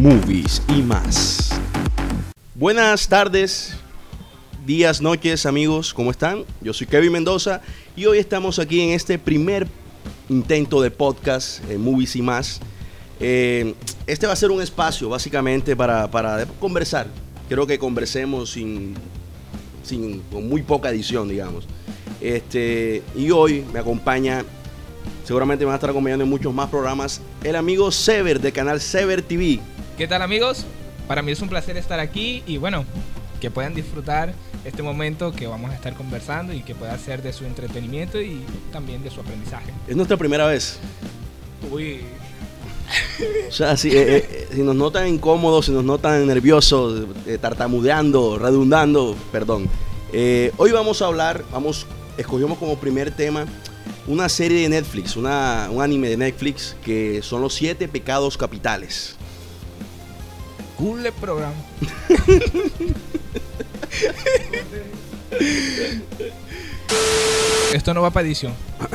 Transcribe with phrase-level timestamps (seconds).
[0.00, 1.50] movies y más.
[2.54, 3.74] Buenas tardes,
[4.66, 6.44] días, noches, amigos, ¿cómo están?
[6.60, 7.60] Yo soy Kevin Mendoza
[7.94, 9.66] y hoy estamos aquí en este primer
[10.28, 12.60] intento de podcast, eh, movies y más.
[13.20, 13.74] Eh,
[14.06, 17.06] este va a ser un espacio básicamente para, para conversar.
[17.48, 18.94] Creo que conversemos sin,
[19.82, 21.66] sin, con muy poca edición, digamos.
[22.20, 24.44] Este, y hoy me acompaña,
[25.24, 28.80] seguramente me va a estar acompañando en muchos más programas, el amigo Sever de canal
[28.80, 29.60] Sever TV.
[29.96, 30.64] ¿Qué tal amigos?
[31.06, 32.84] Para mí es un placer estar aquí y bueno,
[33.40, 37.32] que puedan disfrutar este momento que vamos a estar conversando y que pueda ser de
[37.32, 39.72] su entretenimiento y también de su aprendizaje.
[39.86, 40.78] Es nuestra primera vez.
[41.70, 42.00] Uy,
[43.48, 48.36] O sea, si, eh, eh, si nos notan incómodos, si nos notan nerviosos, eh, tartamudeando,
[48.38, 49.68] redundando, perdón.
[50.12, 53.46] Eh, hoy vamos a hablar, vamos, escogimos como primer tema
[54.06, 59.16] una serie de Netflix, una, un anime de Netflix que son los siete pecados capitales.
[60.84, 61.54] Cool el programa.
[67.72, 68.52] Esto no va para edición.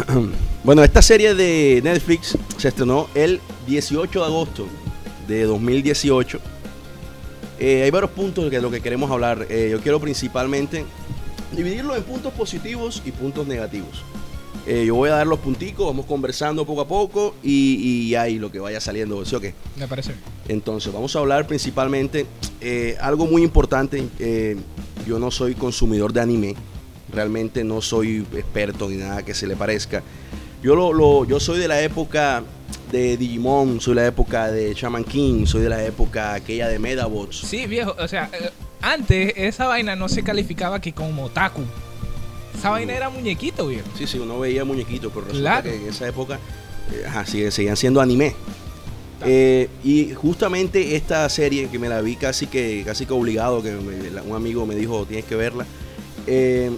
[0.62, 4.68] Bueno, esta serie de Netflix se estrenó el 18 de agosto
[5.26, 6.38] de 2018.
[7.60, 9.48] Eh, hay varios puntos de lo que queremos hablar.
[9.50, 10.84] Eh, yo quiero principalmente
[11.54, 14.04] dividirlo en puntos positivos y puntos negativos.
[14.68, 17.76] Eh, yo voy a dar los punticos, vamos conversando poco a poco y,
[18.10, 19.54] y ahí lo que vaya saliendo, ¿sí o qué?
[19.78, 20.14] Me parece.
[20.48, 22.26] Entonces, vamos a hablar principalmente
[22.62, 24.08] eh, algo muy importante.
[24.20, 24.58] eh,
[25.08, 26.56] yo no soy consumidor de anime,
[27.12, 30.04] realmente no soy experto ni nada que se le parezca.
[30.62, 32.44] Yo, lo, lo- yo soy de la época
[32.92, 36.78] de Digimon, soy de la época de Shaman King, soy de la época aquella de
[36.80, 37.38] Medabots.
[37.40, 38.30] Sí, viejo, o sea,
[38.82, 41.62] antes esa vaina no se calificaba que como otaku.
[42.60, 43.88] Esa vaina era muñequito, viejo.
[43.98, 45.70] Sí, sí, uno veía muñequitos, pero resulta Claro.
[45.70, 46.40] que en esa época
[46.92, 48.36] eh, sigue- seguían siendo anime.
[49.26, 53.72] Eh, y justamente esta serie que me la vi casi que casi que obligado, que
[53.72, 55.66] me- la- un amigo me dijo tienes que verla,
[56.28, 56.72] eh,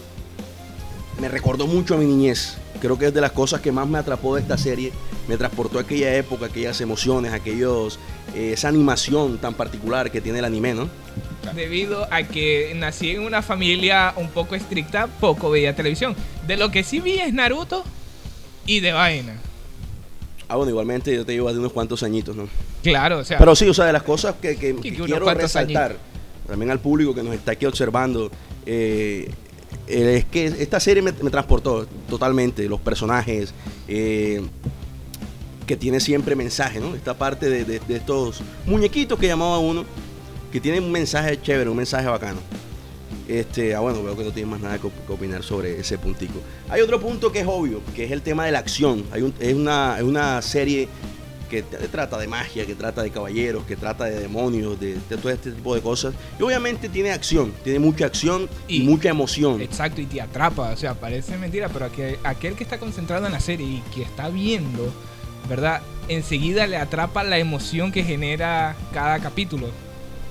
[1.20, 2.58] me recordó mucho a mi niñez.
[2.80, 4.92] Creo que es de las cosas que más me atrapó de esta serie.
[5.28, 8.00] Me transportó a aquella época, aquellas emociones, aquellos,
[8.36, 10.90] eh, esa animación tan particular que tiene el anime, ¿no?
[11.56, 16.16] Debido a que nací en una familia un poco estricta, poco veía televisión.
[16.48, 17.84] De lo que sí vi es Naruto
[18.66, 19.34] y de vaina.
[20.48, 22.48] Ah, bueno, igualmente yo te llevo de unos cuantos añitos, ¿no?
[22.84, 24.96] Claro, o sea, Pero sí, o sea, de las cosas que, que- Sí, que que
[25.02, 25.96] unos quiero resaltar,
[26.48, 28.30] también al público que nos está aquí observando,
[28.66, 29.30] eh,
[29.88, 33.54] eh, es que esta serie me, me transportó totalmente, los personajes,
[33.88, 34.42] eh,
[35.66, 36.96] que tiene siempre mensaje, ¿no?
[36.96, 39.86] Esta parte de, de- de estos muñequitos que llamaba uno,
[40.52, 42.40] que tienen un mensaje chévere, un mensaje bacano.
[43.28, 45.98] Este, ah, bueno, veo que no tienes más nada que, op- que opinar sobre ese
[45.98, 46.40] puntico.
[46.70, 49.06] Hay otro punto que es obvio, que es el tema de la acción.
[49.12, 50.90] Hay un- es, una, es una serie
[51.50, 55.30] que trata de magia, que trata de caballeros, que trata de demonios, de, de todo
[55.30, 56.14] este tipo de cosas.
[56.40, 59.62] Y obviamente tiene acción, tiene mucha acción y, Y- mucha emoción.
[59.62, 60.70] exacto, y te atrapa.
[60.72, 64.02] O sea, parece mentira, pero aquel, aquel que está concentrado en la serie y que
[64.02, 64.92] está viendo,
[65.50, 65.82] ¿verdad?
[66.08, 69.68] Enseguida le atrapa la emoción que genera cada capítulo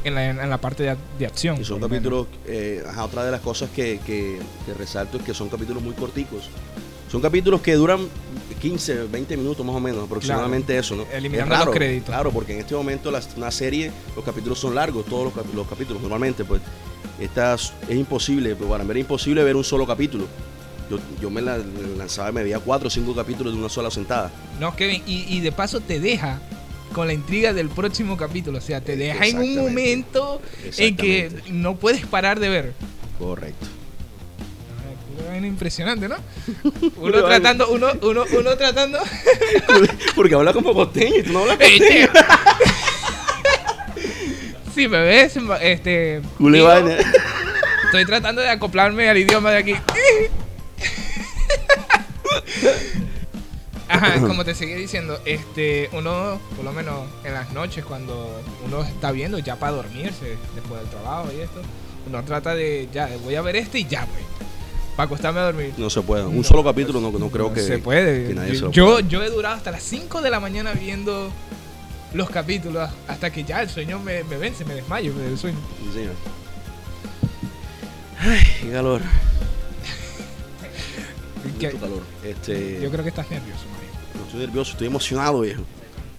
[0.04, 1.60] en la, en la parte de, de acción.
[1.60, 5.34] Y son capítulos, eh, ajá, otra de las cosas que, que- que resalto es que
[5.34, 6.48] son capítulos muy corticos.
[7.10, 8.06] Son capítulos que duran
[8.60, 11.04] 15, 20 minutos más o menos, aproximadamente eso, ¿no?
[11.12, 12.06] Eliminando Es raro, los créditos.
[12.06, 15.52] Claro, porque en este momento las- una serie, los capítulos son largos, todos los, cap-
[15.54, 16.62] los capítulos, normalmente, pues,
[17.18, 20.26] estas, es imposible, pues, para mí era imposible ver un solo capítulo.
[20.88, 21.58] Yo, yo me la,
[21.98, 24.30] lanzaba y me veía cuatro o cinco capítulos de una sola sentada.
[24.58, 26.40] No, Kevin, y, y de paso te deja
[26.92, 28.58] con la intriga del próximo capítulo.
[28.58, 30.40] O sea, te deja en un momento
[30.76, 32.72] en que no puedes parar de ver.
[33.18, 33.66] Correcto.
[35.36, 36.16] Una impresionante, ¿no?
[36.96, 38.98] Uno tratando, uno, uno, uno tratando.
[40.16, 42.08] porque habla como costeño y tú no hablas costeño.
[44.74, 46.20] Sí, me ves, este.
[46.38, 46.72] Digo.
[47.84, 49.74] Estoy tratando de acoplarme al idioma de aquí.
[54.02, 58.82] Ajá, como te seguía diciendo, este, uno, por lo menos en las noches, cuando uno
[58.82, 61.60] está viendo ya para dormirse después del trabajo y esto,
[62.06, 64.24] uno trata de, ya, voy a ver este y ya, güey.
[64.97, 65.72] Para acostarme a dormir.
[65.78, 66.24] No se puede.
[66.26, 68.28] Un No, solo capítulo no, no creo No que se puede.
[68.28, 71.30] que nadie se lo yo, yo he durado hasta las 5 de la mañana viendo
[72.12, 75.58] los capítulos hasta que ya el sueño me, me vence, me desmayo del sueño.
[75.86, 76.14] Sí, señor.
[78.18, 79.00] Ay, qué calor.
[81.44, 82.03] Mucho calor.
[82.24, 83.64] Este, yo creo que estás nervioso.
[84.30, 85.62] Estoy nervioso, estoy emocionado, viejo.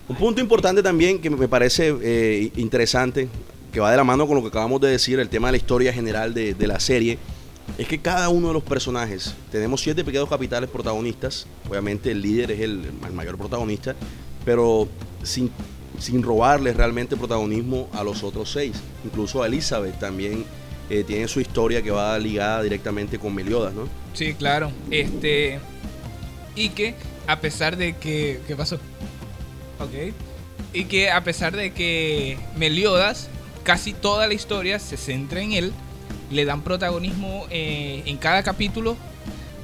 [0.10, 3.30] Un punto importante también que me parece eh, interesante,
[3.72, 5.58] que va de la mano con lo que acabamos de decir, el tema de la
[5.58, 7.18] historia general de, la serie,
[7.78, 12.52] es que cada uno de los personajes, tenemos siete pequeños capitales protagonistas, obviamente el líder
[12.52, 13.96] es el, mayor protagonista,
[14.44, 14.90] pero
[15.24, 15.50] sin,
[15.98, 18.74] sin robarle realmente protagonismo a los otros seis.
[19.06, 20.44] Incluso a Elizabeth también
[20.90, 23.88] eh, tiene su historia que va ligada directamente con Meliodas, ¿no?
[24.14, 24.70] Sí, claro.
[24.90, 25.60] Este.
[26.54, 26.96] Y que
[27.28, 28.40] a pesar de que.
[28.48, 28.76] ¿Qué pasó?
[29.80, 30.14] Ok.
[30.74, 33.30] Y que a pesar de que Meliodas,
[33.64, 35.74] casi toda la historia se centra en él,
[36.30, 38.96] le dan protagonismo eh, en cada capítulo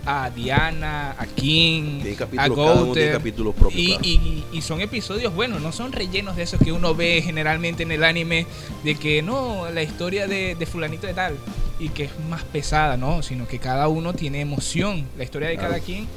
[0.06, 2.00] a Diana, a King,
[2.38, 3.74] a propios.
[3.76, 4.02] Y, claro.
[4.04, 7.92] y- y son episodios buenos, no son rellenos de esos que uno ve generalmente en
[7.92, 8.46] el anime,
[8.86, 11.36] de que no, la historia de, de fulanito de tal,
[11.78, 15.56] y que es más pesada, no, sino que cada uno tiene emoción, la historia de
[15.56, 15.72] Claro.
[15.74, 16.08] cada quien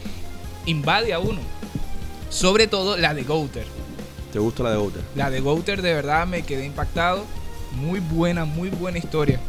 [0.70, 1.40] invade a uno.
[2.28, 3.66] Sobre todo la de Gouter.
[4.32, 5.02] ¿Te gusta la de Outer?
[5.16, 7.24] La de Gouter de verdad me quedé impactado.
[7.72, 9.40] Muy buena, muy buena historia.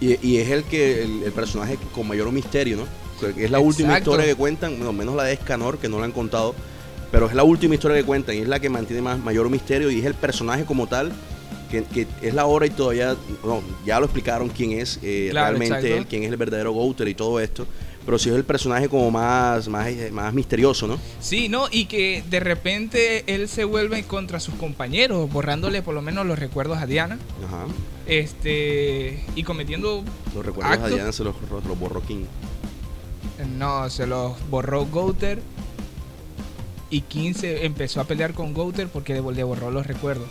[0.00, 2.86] Y, y es el que el, el personaje con mayor misterio, ¿no?
[3.36, 6.12] Es la última historia que cuentan, bueno, menos la de Escanor, que no la han
[6.12, 6.54] contado,
[7.10, 9.90] pero es la última historia que cuentan y es la que mantiene más, mayor misterio
[9.90, 11.12] y es el personaje como tal,
[11.70, 15.46] que, que es la hora y todavía, no, ya lo explicaron quién es eh, Claro,
[15.46, 15.96] realmente exacto.
[15.96, 17.66] él, quién es el verdadero Gouter y todo esto,
[18.06, 20.98] pero sí es el personaje como más, más, eh, más misterioso, ¿no?
[21.20, 21.66] Sí, ¿no?
[21.70, 26.38] Y que de repente él se vuelve contra sus compañeros, borrándole por lo menos los
[26.38, 27.18] recuerdos a Diana.
[27.44, 27.66] Ajá.
[28.06, 29.24] Este.
[29.34, 30.04] Y cometiendo.
[30.34, 32.24] Los recuerdos a Diana se los, los borró King.
[33.58, 35.42] No, se los borró Gouter.
[36.88, 40.28] Y King se empezó a pelear con Gouter porque le le borró los recuerdos.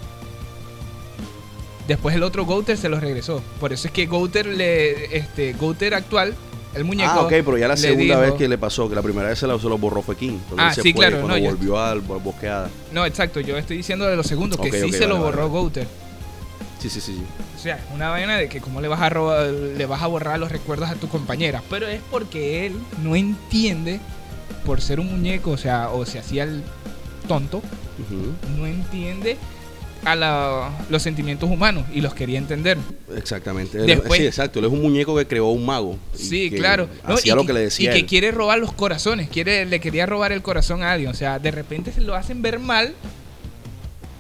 [1.90, 3.44] Después el otro Gouter se los regresó.
[3.60, 5.18] Por eso es que Gouter le.
[5.18, 5.54] Este.
[5.54, 6.34] Gouter actual,
[6.76, 7.10] el muñeco.
[7.12, 9.40] Ah, ok, pero ya la segunda dijo- vez que le pasó, que la primera vez
[9.40, 10.38] se lo, se lo borró fue King.
[10.58, 12.70] Ah, se sí, fue, claro, Cuando no, volvió al al bosqueada.
[12.92, 15.50] No, exacto, yo estoy diciendo de los segundos, que sí se vale, lo borró vale.
[15.52, 15.88] Gouter.
[16.80, 17.14] Sí, sí, sí.
[17.14, 17.24] sí.
[17.56, 20.40] O sea, una vaina de que cómo le vas a robar, le vas a borrar
[20.40, 21.64] los recuerdos a tu compañera.
[21.70, 24.00] Pero es porque él no entiende,
[24.66, 26.62] por ser un muñeco, o sea, o se hacía el
[27.28, 27.62] tonto,
[28.58, 29.38] no entiende
[30.06, 32.78] a la- los sentimientos humanos y los quería entender.
[33.18, 33.78] Exactamente.
[33.80, 34.60] Después- sí, exacto.
[34.60, 35.98] Él es un muñeco que creó un mago.
[36.14, 36.88] Sí, claro.
[37.08, 37.92] No, Hacía lo que- que le decía.
[37.96, 41.10] Y que quiere robar los corazones, quiere, le quería robar el corazón a alguien.
[41.12, 42.94] O sea, de repente se lo hacen ver mal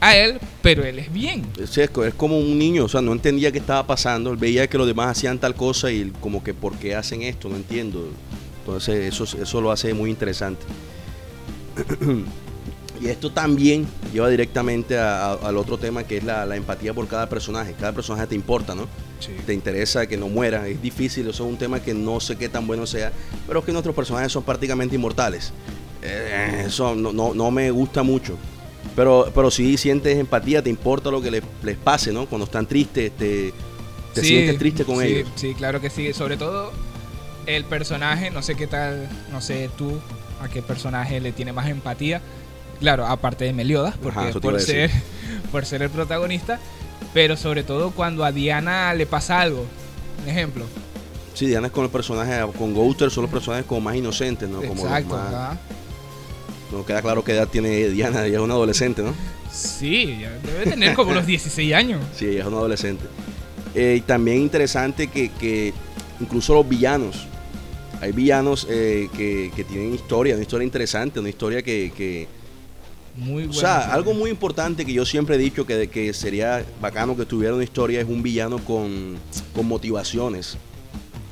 [0.01, 1.43] a él, pero él es bien.
[1.69, 4.31] Sí, es, es como un niño, o sea, no entendía qué estaba pasando.
[4.31, 7.21] Él veía que los demás hacían tal cosa y él como que, ¿por qué hacen
[7.21, 7.47] esto?
[7.49, 8.09] No entiendo.
[8.59, 10.65] Entonces, eso, eso lo hace muy interesante.
[13.01, 16.93] y esto también lleva directamente a- a- al otro tema que es la, la empatía
[16.93, 17.73] por cada personaje.
[17.79, 18.87] Cada personaje te importa, ¿no?
[19.45, 20.67] te interesa que no muera.
[20.67, 23.11] Es difícil, eso es un tema que no sé qué tan bueno sea,
[23.47, 25.51] pero es que nuestros personajes son prácticamente inmortales.
[26.03, 28.37] Eh, eso no, no, no me gusta mucho.
[28.95, 32.27] Pero, pero sí sientes empatía, te importa lo que les, les pase, ¿no?
[32.27, 33.51] Cuando están tristes, te,
[34.13, 35.29] te Sí, sientes triste con sí, ellos.
[35.35, 36.13] Sí, claro que sí.
[36.13, 36.71] Sobre todo
[37.47, 39.99] el personaje, no sé qué tal, no sé tú
[40.39, 42.21] a qué personaje le tiene más empatía.
[42.79, 45.01] Claro, aparte de Meliodas, porque Ajá, por ser, decir.
[45.51, 46.59] por ser el protagonista.
[47.13, 49.65] Pero sobre todo cuando a Diana le pasa algo.
[50.23, 50.65] Un ejemplo.
[51.33, 54.57] Sí, Diana es con el personaje, con Gouter son los personajes como más inocentes, ¿no?
[54.57, 55.15] Como los Exacto.
[55.17, 55.57] más-
[56.71, 59.13] no queda claro qué edad tiene Diana, ella es una adolescente, ¿no?
[59.51, 62.01] Sí, debe tener como los 16 años.
[62.17, 63.05] Sí, ella es una adolescente.
[63.75, 65.73] Eh, y también interesante que, que
[66.19, 67.27] incluso los villanos,
[68.01, 71.91] hay villanos eh, que, que tienen historia, una historia interesante, una historia que...
[71.95, 72.27] que-
[73.17, 73.53] Muy o bueno.
[73.53, 77.53] sea, algo muy importante que yo siempre he dicho que, que sería bacano que tuviera
[77.55, 79.15] una historia es un villano con,
[79.55, 80.57] con motivaciones.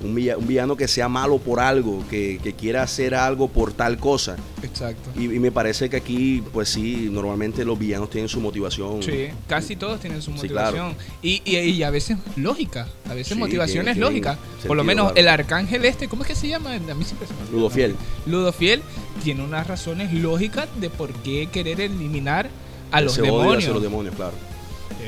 [0.02, 3.72] Un, villa- un villano que sea malo por algo, que, que quiera hacer algo por
[3.72, 4.36] tal cosa.
[4.62, 5.10] Exacto.
[5.18, 9.02] Y, y me parece que aquí, pues sí, normalmente los villanos tienen su motivación.
[9.02, 10.76] Sí, casi todos tienen su Sí, claro.
[10.88, 10.98] motivación.
[11.22, 14.38] y, y, y a veces lógica, a veces Sí, motivaciones lógicas.
[14.68, 15.20] Por lo menos claro.
[15.22, 16.74] el arcángel este, ¿cómo es que se llama?
[16.74, 17.50] A mí siempre se me.
[17.58, 17.96] Ludofiel.
[18.26, 18.82] Ludofiel
[19.24, 22.50] tiene unas razones lógicas de por qué querer eliminar
[22.92, 23.58] a los demonios.
[23.58, 24.34] hacia los demonios, claro.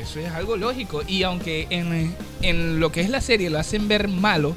[0.00, 1.02] Eso es algo lógico.
[1.06, 4.54] Y aunque en, en lo que es la serie lo hacen ver malo,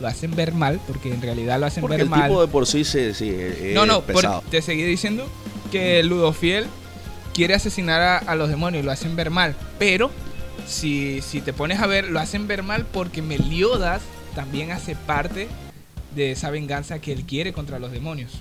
[0.00, 2.22] lo hacen ver mal, porque en realidad lo hacen Porque ver el mal.
[2.28, 5.28] tipo de por sí se, sí, es No, no, por- te seguí diciendo
[5.70, 6.66] que Ludofiel
[7.34, 9.54] quiere asesinar a, a los demonios, lo hacen ver mal.
[9.78, 10.10] Pero
[10.66, 14.02] si, si te pones a ver, lo hacen ver mal porque Meliodas
[14.34, 15.48] también hace parte
[16.16, 18.32] de esa venganza que él quiere contra los demonios.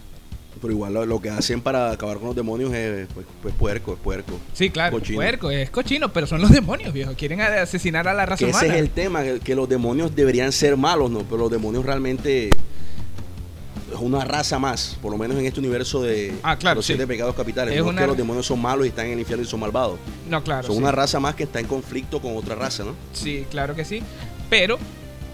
[0.59, 3.93] Pero igual lo, lo que hacen para acabar con los demonios es pues, pues, puerco,
[3.93, 4.33] es puerco.
[4.53, 5.17] Sí, claro, Cochino.
[5.17, 7.13] puerco, es cochino, pero son los demonios, viejo.
[7.17, 8.75] Quieren asesinar a la raza Que ese humana.
[8.75, 11.19] es el tema, que, los demonios deberían ser malos, ¿no?
[11.23, 16.33] Pero los demonios realmente es una raza más, por lo menos en este universo de
[16.43, 16.93] Ah, claro, los sí.
[16.93, 17.73] siete pecados capitales.
[17.73, 19.47] Es no es una- que los demonios son malos y están en el infierno y
[19.47, 19.99] son malvados.
[20.29, 20.67] No, claro.
[20.67, 20.81] son sí.
[20.81, 22.93] una raza más que está en conflicto con otra raza, ¿no?
[23.13, 24.01] Sí, claro que sí.
[24.49, 24.77] Pero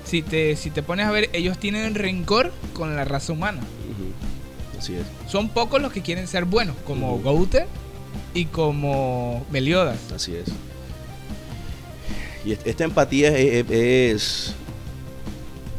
[0.06, 3.60] si te, si te pones a ver, ellos tienen rencor con la raza humana.
[4.78, 5.04] Así es.
[5.32, 7.18] Son pocos los que quieren ser buenos, como.
[7.20, 7.66] Gouter
[8.34, 9.98] y como Meliodas.
[10.16, 10.46] Así es.
[12.46, 14.54] Y est- esta empatía es, es,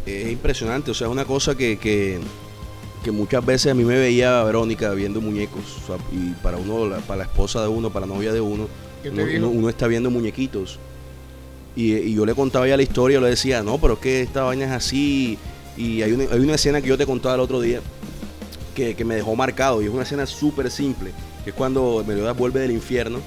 [0.07, 2.19] es impresionante, o sea, es una cosa que, que,
[3.05, 6.87] que muchas veces a mí me veía Verónica viendo muñecos, o sea, y para uno,
[6.89, 8.69] la- para la esposa de uno, para la novia de uno,
[9.03, 9.47] ¿Qué te uno, dijo?
[9.47, 10.79] uno- uno está viendo muñequitos.
[11.77, 14.43] Y, y yo le contaba ya la historia, le decía, no, pero es que esta
[14.43, 15.39] vaina es así.
[15.77, 17.81] Y hay una, hay una escena que yo te contaba el otro día
[18.79, 21.11] que, que me dejó marcado, y es una escena súper simple,
[21.43, 23.19] que es cuando Meliodas vuelve del infierno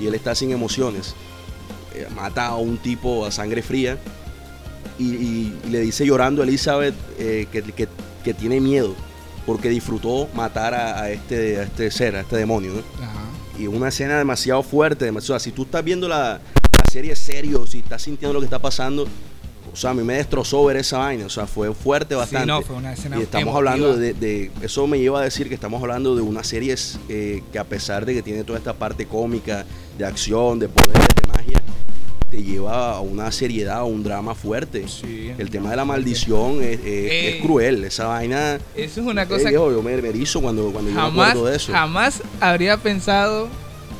[0.00, 1.14] y él está sin emociones.
[1.94, 3.98] Eh, mata a un tipo a sangre fría
[4.98, 7.88] y, y- y le dice llorando a Elizabeth eh, que, que-
[8.22, 8.94] que tiene miedo
[9.46, 12.72] porque disfrutó matar a, a este, a este ser, a este demonio.
[12.74, 13.04] ¿no?
[13.04, 13.20] Ajá.
[13.58, 16.40] Y una escena demasiado fuerte, demasiado, o sea, si tú estás viendo la,
[16.78, 19.06] la serie serio, si estás sintiendo lo que está pasando,
[19.74, 22.46] o sea, a mí me destrozó ver esa vaina, o sea, fue fuerte bastante.
[22.46, 23.58] no, fue una escena Y estamos emotiva.
[23.72, 26.76] hablando de, de- eso me lleva a decir que estamos hablando de una serie
[27.08, 29.66] eh, que a pesar de que tiene toda esta parte cómica,
[29.98, 31.62] de acción, de poderes, de magia,
[32.30, 34.86] te lleva a una seriedad, a un drama fuerte.
[34.88, 37.40] Sí, El tema de la maldición es, es- es Ey.
[37.42, 38.58] cruel, esa vaina...
[38.76, 41.46] Eso es una eh, cosa yo, yo me, me erizo cuando, cuando yo me acuerdo
[41.46, 41.72] de eso.
[41.72, 43.48] jamás habría pensado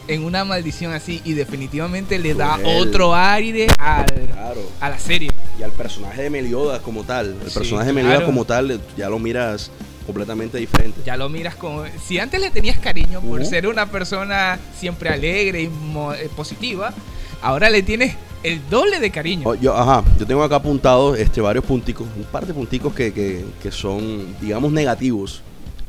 [0.09, 2.88] en una maldición así y definitivamente le da Cruel.
[2.88, 4.61] otro aire al, Claro.
[4.81, 5.31] a la serie.
[5.59, 7.37] Y al personaje de Meliodas como tal.
[7.43, 8.26] El Sí, personaje de Meliodas claro.
[8.33, 9.71] como tal, ya lo miras
[10.07, 11.00] completamente diferente.
[11.07, 11.85] Ya lo miras como...
[12.07, 16.93] Si antes le tenías cariño por ser una persona siempre alegre y eh, positiva,
[17.41, 19.49] ahora le tienes el doble de cariño.
[19.49, 23.11] Oh, yo, ajá, yo tengo acá apuntados este, varios punticos, un par de punticos que,
[23.14, 25.41] que- que son, digamos, negativos,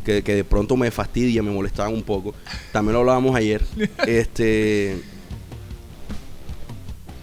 [0.06, 2.34] que, que de pronto me fastidian, me molestaban un poco.
[2.72, 3.62] También lo hablábamos ayer.
[4.08, 5.02] este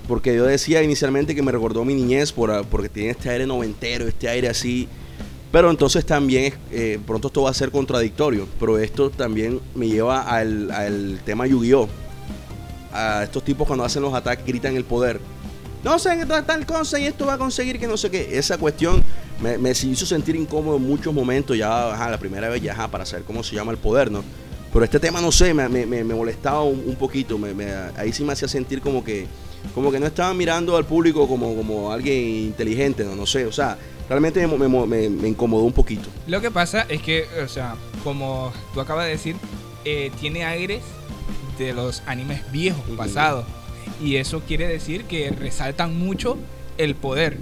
[0.08, 4.06] Porque yo decía inicialmente que me recordó mi niñez por, porque tiene este aire noventero,
[4.06, 4.88] este aire así.
[5.50, 10.22] Pero entonces también, eh, pronto esto va a ser contradictorio, pero esto también me lleva
[10.22, 11.88] al, al tema Yu-Gi-Oh!
[12.90, 15.20] A estos tipos cuando hacen los ataques gritan el poder.
[15.84, 18.38] No sé tal cosa y esto va a conseguir que no sé qué.
[18.38, 19.02] Esa cuestión
[19.42, 21.56] me, me hizo sentir incómodo en muchos momentos.
[21.56, 24.22] Ya, ajá, la primera vez, ya, ajá, para saber cómo se llama el poder, ¿no?
[24.72, 27.36] Pero este tema, no sé, me, me- me- molestaba un, un poquito.
[27.36, 27.54] me-
[27.96, 29.26] ahí sí me hacía sentir como que,
[29.74, 33.14] como que no estaban mirando al público como, como alguien inteligente, ¿no?
[33.14, 33.76] No sé, o sea,
[34.08, 36.08] realmente me, me- me- me incomodó un poquito.
[36.26, 39.36] Lo que pasa es que, o sea, como tú acabas de decir,
[39.84, 40.80] eh, tiene aires
[41.58, 43.44] de los animes viejos, pasados.
[44.02, 46.38] Y eso quiere decir que resaltan mucho
[46.78, 47.38] el poder.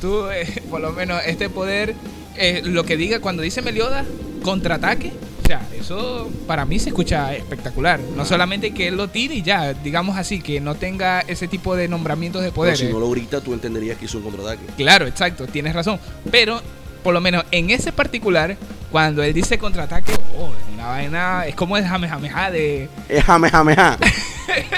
[0.00, 1.94] Tú, eh, por lo menos, este poder,
[2.36, 4.06] eh, lo que diga cuando dice Meliodas,
[4.42, 5.12] contraataque.
[5.42, 7.98] O sea, eso para mí se escucha espectacular.
[8.14, 8.26] No Ah.
[8.26, 11.88] solamente que él lo tire y ya, digamos así, que no tenga ese tipo de
[11.88, 12.76] nombramientos de poder.
[12.76, 14.62] si no lo grita, tú entenderías que hizo un contraataque.
[14.76, 15.98] Claro, exacto, tienes razón.
[16.30, 16.60] Pero,
[17.02, 18.58] por lo menos en ese particular,
[18.92, 23.48] cuando él dice contraataque, oh, es una vaina, es como el Jamejameja de, Es jame,
[23.48, 23.96] jame, ja.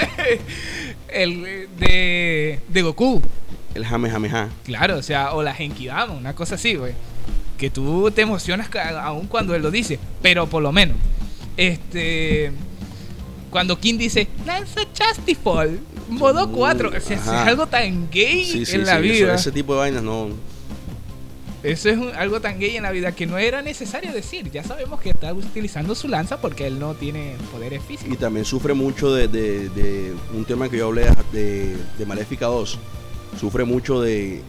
[1.09, 3.21] el, de, de Goku.
[3.75, 4.49] El jame, jame, ja.
[4.65, 6.93] Claro, o sea, o la Genkidama, una cosa así, güey.
[7.57, 8.69] Que tú te emocionas
[9.01, 10.97] aún cuando él lo dice, pero por lo menos,
[11.57, 12.51] este.
[13.49, 17.41] Cuando King dice, lanza Chastifall, modo Uh, 4, o sea, ajá.
[17.43, 19.35] es algo tan gay Sí, sí, en la sí, eso- vida.
[19.35, 20.29] ese tipo de vainas no.
[21.63, 24.49] Eso es un- algo tan gay en la vida que no era necesario decir.
[24.51, 28.17] Ya sabemos que está utilizando su lanza porque él no tiene poderes Y físicos.
[28.17, 32.79] también sufre mucho de, de- de un tema que yo hablé de, de Maléfica 2.
[33.39, 34.41] Sufre mucho de.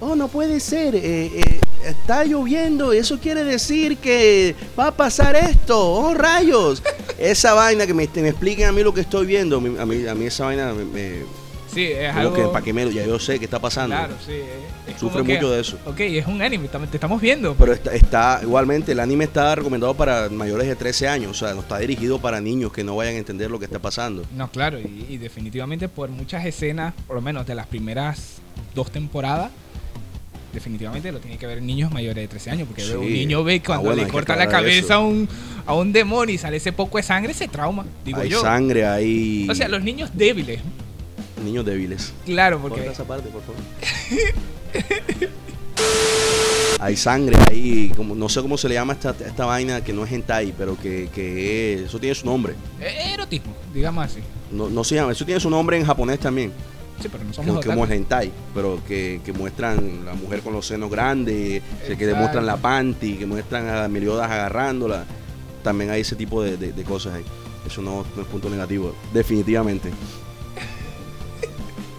[0.00, 0.94] Oh, no puede ser.
[0.94, 2.94] eh, eh, está lloviendo.
[2.94, 5.78] y Eso quiere decir que va a pasar esto.
[5.78, 6.82] Oh, rayos.
[7.18, 9.56] Esa vaina que me, me expliquen a mí lo que estoy viendo.
[9.56, 10.84] A mí, a mí esa vaina me.
[10.84, 12.34] me- Sí, es como algo.
[12.34, 12.90] que para que me lo.
[12.90, 13.94] Ya yo sé qué está pasando.
[13.94, 14.32] Claro, sí.
[14.32, 15.78] es- es Sufre que, mucho de eso.
[15.86, 17.54] Ok, es un anime, te estamos viendo.
[17.54, 21.54] Pero está, está- igualmente el anime está recomendado para mayores de 13 años, o sea,
[21.54, 24.24] no está dirigido para niños que no vayan a entender lo que está pasando.
[24.34, 28.36] No, claro, y, y definitivamente por muchas escenas, por lo menos de las primeras
[28.74, 29.50] dos temporadas,
[30.52, 32.92] definitivamente lo tiene que ver niños mayores de 13 años, porque Sí.
[32.94, 35.28] un niño ve Ah, cuando bueno, le corta la cabeza a un,
[35.66, 38.40] a un demonio y sale ese poco de sangre, se trauma, digo hay yo.
[38.40, 40.60] sangre, hay O sea, los niños débiles,
[41.40, 42.12] niños débiles.
[42.24, 42.76] claro, porque...
[42.78, 43.60] Corta esa parte, por favor.
[46.80, 50.04] hay sangre, hay como no sé cómo se le llama esta, esta vaina que no
[50.04, 52.54] es hentai, pero que, que es- eso tiene su nombre.
[52.80, 54.20] Eh, Erotismo, digamos así.
[54.52, 56.52] No, no se llama, eso tiene su nombre en japonés también,
[57.00, 60.40] Sí, pero no que, somos que como el hentai, pero que, que muestran la mujer
[60.40, 62.06] con los senos grandes, que Exacto.
[62.06, 65.04] demuestran la panty, que muestran a Meliodas agarrándola.
[65.62, 67.24] También hay ese tipo de, de- de cosas ahí.
[67.66, 69.90] Eso no, no es punto negativo, definitivamente.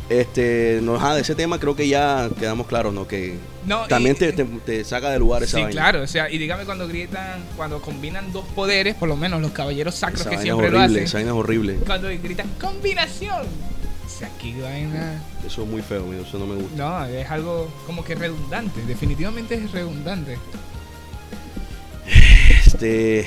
[0.09, 3.07] Este, no, ajá, de ese tema creo que ya quedamos claros, ¿no?
[3.07, 3.35] Que
[3.67, 5.69] No, y- también te, te- te saca de lugar esa Sí, vaina.
[5.81, 9.51] claro, o sea, y dígame cuando gritan, cuando combinan dos poderes, por lo menos los
[9.51, 11.73] caballeros sacros Esa que siempre es lo horrible, hacen, esa vaina es horrible.
[11.85, 13.43] cuando gritan combinación.
[13.43, 15.21] O sea, aquí vaina.
[15.45, 16.75] Eso es muy feo, amigo, eso no me gusta.
[16.75, 20.37] No, es algo como que redundante, definitivamente es redundante.
[22.65, 23.25] Este,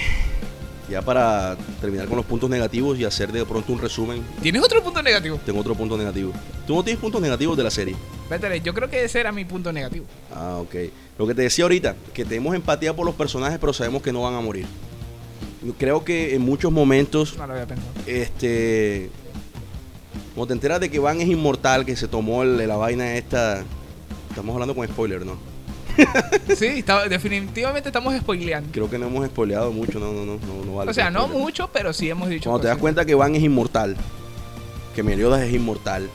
[0.92, 4.82] ya para terminar con los puntos negativos y hacer de pronto un resumen, ¿Tienes otro
[4.82, 5.40] punto negativo?
[5.44, 6.32] tengo otro punto negativo.
[6.66, 7.96] ¿Tú no tienes puntos negativos de la serie?
[8.30, 10.04] Espérate, yo creo que ese era mi punto negativo.
[10.34, 10.74] Ah, ok.
[11.18, 14.22] Lo que te decía ahorita, que tenemos empatía por los personajes, pero sabemos que no
[14.22, 14.66] van a morir.
[15.78, 17.90] Creo que en muchos momentos, No lo había pensado.
[18.06, 19.10] este,
[20.34, 23.64] cuando te enteras de que Van es inmortal, que se tomó el- la vaina esta,
[24.28, 25.36] estamos hablando con spoiler, ¿no?
[26.56, 28.70] Sí, está- definitivamente estamos spoileando.
[28.72, 30.90] Creo que no hemos spoileado mucho, no, no, no, no, no vale.
[30.90, 31.42] O sea, no spoiler.
[31.42, 32.50] mucho, pero sí hemos dicho.
[32.50, 33.96] Cuando te das cuenta que Van es inmortal,
[34.94, 36.08] que Meliodas es inmortal,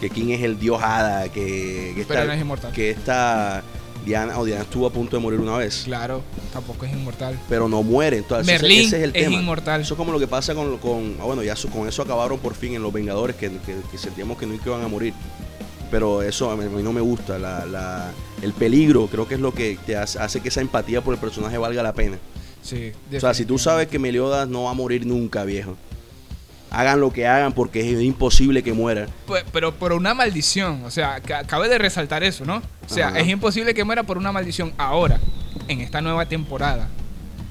[0.00, 2.72] que King es el dios Hada, que, que, Pero esta- no es inmortal.
[2.72, 3.62] que esta
[4.04, 6.22] Diana, o Diana estuvo a punto de morir una vez, Claro,
[6.54, 7.38] tampoco es inmortal.
[7.50, 8.16] pero no muere.
[8.16, 9.36] Entonces, ese- es el es tema.
[9.36, 9.82] inmortal.
[9.82, 12.38] Eso es como lo que pasa con, con ah, bueno, ya su- con eso acabaron
[12.38, 15.12] por fin en los Vengadores, que, que- que sentíamos que no iban a morir.
[15.90, 17.38] Pero eso a mí, a mí no me gusta.
[17.38, 18.10] La, la-
[18.42, 21.20] el peligro creo que es lo que te hace, hace que esa empatía por el
[21.20, 22.18] personaje valga la pena.
[22.62, 25.76] Sí, O sea, si tú sabes que Meliodas no va a morir nunca, viejo.
[26.70, 29.08] Hagan lo que hagan porque es imposible que muera.
[29.26, 32.58] Pues, pero por una maldición, o sea, cabe de resaltar eso, ¿no?
[32.86, 33.18] O sea, Ajá.
[33.20, 35.18] es imposible que muera por una maldición ahora,
[35.66, 36.88] en esta nueva temporada.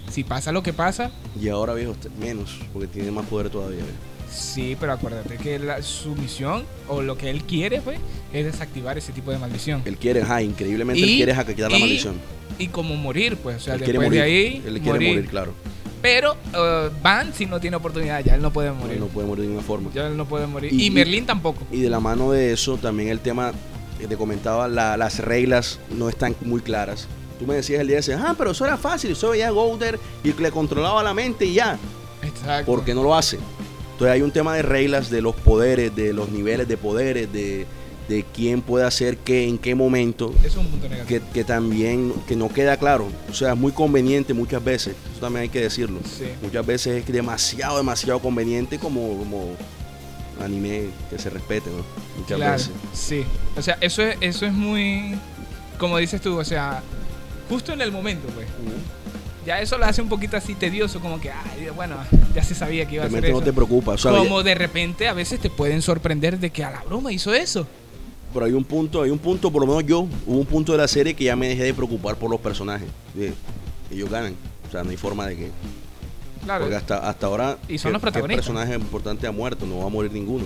[0.09, 3.79] Si pasa lo que pasa, Y ahora, viejo, menos, porque tiene más poder todavía.
[3.83, 3.89] viejo.
[4.31, 7.99] Sí, pero acuérdate que la- su misión o lo que él quiere, pues,
[8.33, 9.81] es desactivar ese tipo de maldición.
[9.85, 12.15] Él quiere, ajá, increíblemente él quiere quitar la maldición.
[12.57, 14.19] Y como morir, pues, o sea, él después quiere morir.
[14.21, 15.09] de ahí, él quiere morir.
[15.15, 15.53] morir, claro.
[16.01, 18.99] Pero uh, Van si no tiene oportunidad, ya él no puede morir.
[18.99, 19.89] No puede morir de ninguna forma.
[19.93, 20.71] Ya él no puede morir.
[20.73, 21.61] Y- Y, Merlín tampoco.
[21.71, 23.51] Y de la mano de eso, también el tema
[23.99, 27.07] que te comentaba, la- las reglas no están muy claras.
[27.37, 29.99] Tú me decías el día ese, ah, pero eso era fácil, eso veía a Gouder
[30.23, 31.77] y le controlaba la mente y ya.
[32.21, 32.65] Exacto.
[32.71, 33.37] ¿Por qué no lo hace?
[33.99, 37.65] Entonces hay un tema de reglas, de los poderes, de los niveles de poderes, de,
[38.07, 41.19] de quién puede hacer qué, en qué momento, Eso es un punto negativo.
[41.25, 43.09] que, que también que no queda claro.
[43.29, 45.99] O sea, es muy conveniente muchas veces, eso también hay que decirlo.
[46.05, 46.23] Sí.
[46.41, 49.49] Muchas veces es demasiado, demasiado conveniente como, como
[50.41, 51.83] anime que se respete, ¿no?
[52.21, 52.71] Muchas Claro, veces.
[52.93, 53.25] sí.
[53.57, 55.15] O sea, eso es, eso es muy,
[55.77, 56.81] como dices tú, o sea,
[57.49, 58.47] justo en el momento, pues.
[59.49, 61.95] Ya eso lo hace un poquito así tedioso, como que, ay, bueno,
[62.35, 63.39] ya se sabía que iba a hacer Realmente eso.
[63.39, 63.93] no te preocupa.
[63.93, 67.11] O sea, como de repente a veces te pueden sorprender de que a la broma
[67.11, 67.65] hizo eso.
[68.31, 70.77] pero hay un punto, hay un punto, por lo menos yo, hubo un punto de
[70.77, 72.87] la serie que ya me dejé de preocupar por los personajes.
[73.91, 74.35] Ellos ganan.
[74.67, 75.51] O sea, no hay forma de que.
[76.45, 77.57] Claro, Porque hasta, hasta ahora.
[77.67, 78.45] Y son ¿qué- los protagonistas.
[78.45, 79.65] ¿Qué personaje importante ha muerto?
[79.65, 80.45] No va a morir ninguno.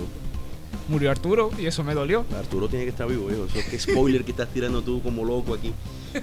[0.88, 2.24] Murió Arturo y eso me dolió.
[2.36, 3.46] Arturo tiene que estar vivo, viejo.
[3.46, 5.72] Eso qué spoiler que estás tirando tú como loco aquí.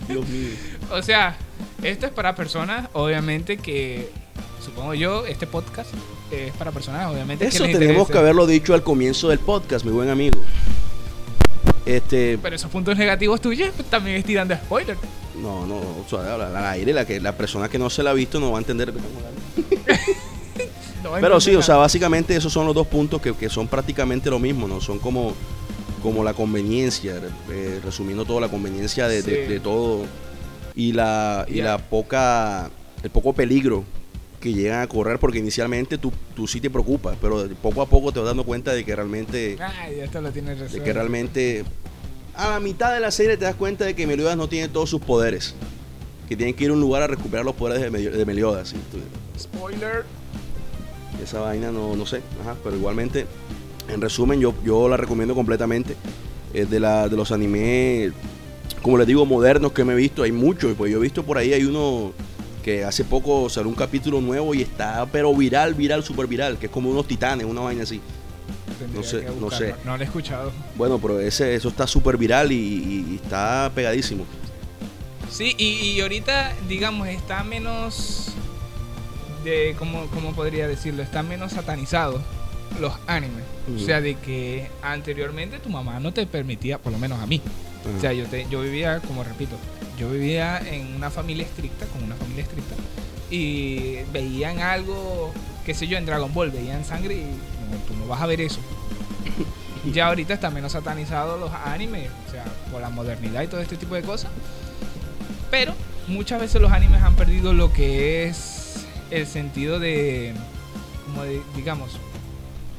[0.08, 0.50] Dios mío.
[0.92, 1.38] O sea,
[1.84, 4.10] esto es para personas, obviamente, que,
[4.64, 5.94] supongo yo, este podcast
[6.32, 9.92] es para personas, obviamente, Eso que tenemos que haberlo dicho al comienzo del podcast, mi
[9.92, 10.40] buen amigo.
[11.86, 14.98] Este, Pero esos puntos negativos tuyos también es tirando spoiler.
[15.36, 18.12] no, no, o sea, al al aire, la que la persona que no se la
[18.12, 18.94] ha visto no va a entender.
[21.04, 24.30] No Pero sí, o sea, básicamente esos son los dos puntos que, que son prácticamente
[24.30, 24.80] lo mismo, ¿no?
[24.82, 25.34] Son como,
[26.04, 27.16] como la conveniencia,
[27.50, 29.52] eh, resumiendo todo, la conveniencia de, de- Sí.
[29.54, 30.06] de todo
[30.76, 31.64] y la, y Ya.
[31.66, 32.70] la poca,
[33.04, 33.84] el poco peligro
[34.40, 38.12] que llegan a correr, porque inicialmente tú, tú sí te preocupas, pero poco a poco
[38.12, 41.64] te vas dando cuenta de que realmente, Ay, esto lo tienes de que realmente
[42.36, 44.90] a la mitad de la serie te das cuenta de que Meliodas no tiene todos
[44.90, 45.54] sus poderes,
[46.30, 48.74] que tienen que ir a un lugar a recuperar los poderes de, Mel- de Meliodas.
[48.74, 50.06] y tú- Spoiler.
[51.24, 53.26] Esa vaina no, no sé, ajá, pero igualmente,
[53.88, 55.96] en resumen, yo, yo la recomiendo completamente.
[56.54, 58.12] Es de, la, de los animes,
[58.82, 61.38] como les digo, modernos que me he visto, hay muchos, pues yo he visto por
[61.38, 62.12] ahí, hay uno
[62.64, 66.66] que hace poco salió un capítulo nuevo y está, pero viral, viral, super viral, que
[66.68, 68.02] es como unos titanes, una vaina así.
[68.94, 69.76] No sé, no sé.
[69.86, 70.52] No lo he escuchado.
[70.76, 74.26] Bueno, pero ese, eso está súper viral y, y- y está pegadísimo.
[75.30, 78.31] Sí, y, y ahorita, digamos, está menos
[79.44, 81.04] de, ¿cómo, ¿cómo podría decirlo?
[81.04, 82.22] Está menos satanizado
[82.80, 83.44] los animes.
[83.76, 87.42] O sea, de que anteriormente tu mamá no te permitía, por lo menos a mí.
[87.98, 89.56] O sea, yo, te, yo vivía, como repito,
[89.98, 92.76] yo vivía en una familia estricta, con una familia estricta,
[93.30, 95.32] y veían algo,
[95.66, 98.42] qué sé yo, en Dragon Ball, veían sangre y no, tú no vas a ver
[98.42, 98.60] eso.
[99.92, 103.78] Ya ahorita está menos satanizado los animes, o sea, por la modernidad y todo este
[103.78, 104.30] tipo de cosas.
[105.50, 105.74] Pero
[106.08, 108.61] muchas veces los animes han perdido lo que es
[109.12, 110.34] el sentido de,
[111.06, 111.92] como de, digamos,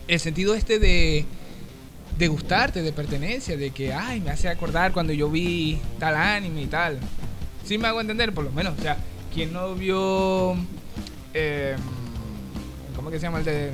[0.09, 1.27] el sentido este de
[2.19, 6.63] de gustarte, de pertenencia, de que, ay, me hace acordar cuando yo vi tal anime
[6.63, 6.99] y tal.
[7.65, 8.79] Sí me hago entender, por lo menos.
[8.79, 8.97] O sea,
[9.33, 10.55] quien no vio...
[11.35, 11.77] Eh,
[12.95, 13.71] ¿Cómo que se llama el de...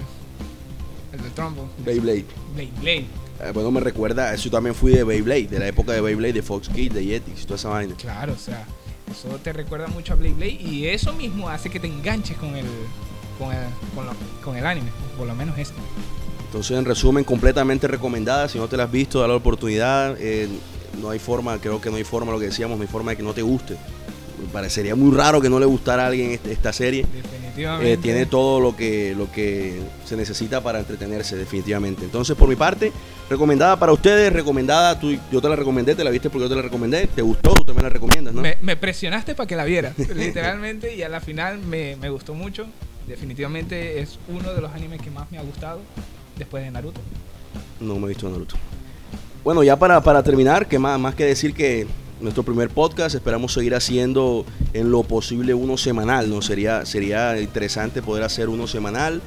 [1.12, 1.68] El del trombo?
[1.85, 2.27] Beyblade.
[2.57, 3.07] Beyblade.
[3.40, 6.42] Eh, bueno, me recuerda, eso también fui de Beyblade, de la época de Beyblade, de
[6.42, 7.94] Fox Kids, de Jetix, toda esa vaina.
[7.97, 8.66] Claro, o sea,
[9.19, 12.67] eso te recuerda mucho a Beyblade y eso mismo hace que te enganches con el,
[13.39, 14.13] con el, con, lo-
[14.45, 15.75] con el anime, por lo menos este.
[16.47, 18.49] Entonces, en resumen, completamente recomendada.
[18.49, 20.17] Si no te la has visto, dale la oportunidad.
[20.19, 20.49] Eh,
[21.01, 23.17] no hay forma, creo que no hay forma, lo que decíamos, no hay forma de
[23.19, 23.75] que no te guste.
[24.41, 27.05] Me parecería muy raro que no le gustara a alguien este- esta serie.
[27.13, 27.93] Definitivamente.
[27.93, 32.05] Eh, tiene todo lo que, lo que se necesita para entretenerse, definitivamente.
[32.05, 32.93] Entonces, por mi parte,
[33.29, 36.57] recomendada para ustedes, recomendada, tú, yo te la recomendé, te la viste porque yo te
[36.57, 38.41] la recomendé, te gustó, tú también la recomiendas, ¿no?
[38.41, 42.35] me, me presionaste para que la viera, literalmente, y a la final me, me gustó
[42.35, 42.67] mucho.
[43.07, 45.81] Definitivamente es uno de los animes que más me ha gustado
[46.37, 47.01] después de Naruto.
[47.81, 48.57] No me he visto Naruto.
[49.43, 51.87] Bueno, ya para, para terminar, que más, más que decir que
[52.21, 56.43] nuestro primer podcast esperamos seguir haciendo en lo posible uno semanal, ¿no?
[56.43, 59.23] Sería, sería interesante poder hacer uno semanal.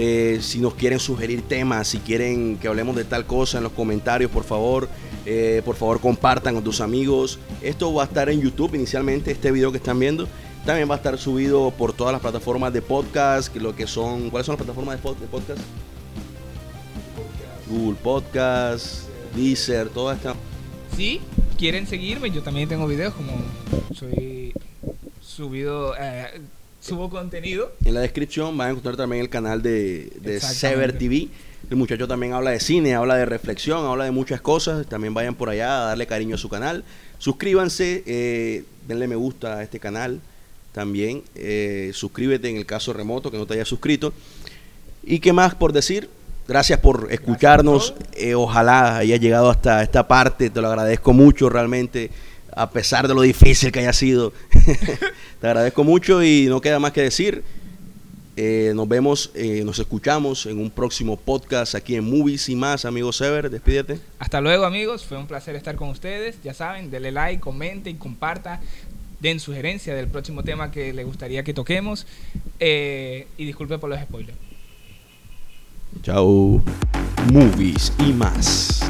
[0.00, 3.72] Eh, si nos quieren sugerir temas, si quieren que hablemos de tal cosa en los
[3.72, 4.88] comentarios, por favor,
[5.26, 7.40] eh, por favor compartan con tus amigos.
[7.62, 10.28] Esto va a estar en YouTube inicialmente, este video que están viendo.
[10.64, 14.46] También va a estar subido por todas las plataformas de podcast, lo que son, ¿cuáles
[14.46, 15.60] son las plataformas de podcast?
[17.68, 20.36] Google Podcast, Deezer, toda esta.
[20.96, 21.20] Si
[21.58, 23.32] quieren seguirme, yo también tengo videos como
[23.96, 24.54] soy
[25.20, 26.40] subido, eh,
[26.80, 27.72] subo contenido.
[27.84, 30.40] En la descripción van a encontrar también el canal de, de.
[30.40, 31.28] Sever TV.
[31.70, 34.86] El muchacho también habla de cine, habla de reflexión, habla de muchas cosas.
[34.86, 36.84] También vayan por allá a darle cariño a su canal.
[37.18, 40.20] Suscríbanse, eh, denle me gusta a este canal.
[40.72, 44.12] También eh, suscríbete en el caso remoto que no te hayas suscrito.
[45.02, 46.08] ¿Y qué más por decir?
[46.46, 47.94] Gracias por escucharnos.
[48.14, 50.48] Eh, ojalá hayas llegado hasta esta parte.
[50.48, 52.10] Te lo agradezco mucho realmente.
[52.54, 54.32] A pesar de lo difícil que haya sido.
[55.40, 57.42] te agradezco mucho y no queda más que decir.
[58.40, 62.84] Eh, nos vemos, eh, nos escuchamos en un próximo podcast aquí en Movies y más,
[62.84, 63.50] amigo Sever.
[63.50, 63.98] Despídete.
[64.20, 66.36] Hasta luego amigos, fue un placer estar con ustedes.
[66.44, 68.60] Ya saben, denle like, comenten, comparta,
[69.18, 72.06] den sugerencia del próximo tema que les gustaría que toquemos.
[72.60, 74.38] Eh, y disculpe por los spoilers.
[76.02, 76.62] Chao.
[77.32, 78.88] Movies y más.